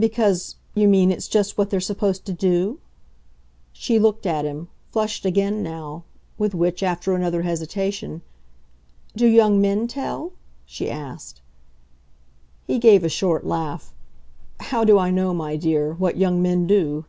[0.00, 2.80] "Because, you mean, it's just what they're supposed to do?"
[3.72, 6.02] She looked at him, flushed again now;
[6.36, 8.22] with which, after another hesitation,
[9.14, 10.32] "Do young men tell?"
[10.66, 11.42] she asked.
[12.66, 13.94] He gave a short laugh.
[14.58, 17.04] "How do I know, my dear, what young men do?"